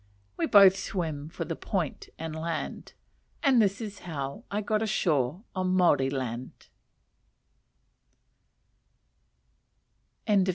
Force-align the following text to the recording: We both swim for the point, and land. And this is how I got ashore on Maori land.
We 0.35 0.47
both 0.47 0.75
swim 0.77 1.29
for 1.29 1.45
the 1.45 1.55
point, 1.55 2.09
and 2.17 2.35
land. 2.35 2.93
And 3.43 3.61
this 3.61 3.79
is 3.79 3.99
how 3.99 4.45
I 4.49 4.61
got 4.61 4.81
ashore 4.81 5.43
on 5.55 5.67
Maori 5.75 6.09
land. 6.09 6.69